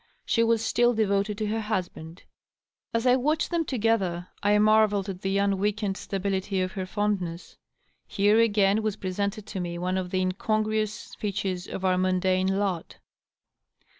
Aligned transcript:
She 0.25 0.41
was 0.41 0.65
still 0.65 0.95
devoted 0.95 1.37
to 1.37 1.45
her 1.49 1.59
husband. 1.61 2.23
As 2.91 3.05
I 3.05 3.15
watched 3.15 3.51
them 3.51 3.63
together 3.63 4.29
I 4.41 4.57
marvelled 4.57 5.09
at 5.09 5.21
the 5.21 5.39
un 5.39 5.59
weakened 5.59 5.95
stability 5.95 6.59
of 6.59 6.71
her 6.71 6.87
fondness. 6.87 7.55
Here 8.07 8.39
again 8.39 8.81
was 8.81 8.95
presented 8.95 9.45
to 9.45 9.59
me 9.59 9.77
one 9.77 9.99
of 9.99 10.09
the 10.09 10.21
incongruous 10.21 11.13
features 11.13 11.67
of 11.67 11.85
our 11.85 11.99
mundane 11.99 12.47
lot. 12.57 12.97